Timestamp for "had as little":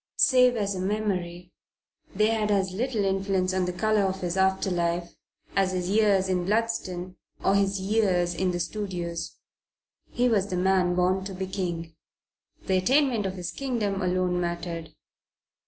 2.31-3.05